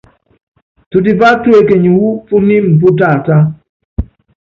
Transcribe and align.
Tutipá 0.89 1.29
tuekenyi 1.43 1.89
wu 1.97 2.07
punímɛ 2.27 2.67
pú 2.79 2.87
taatá. 2.99 3.35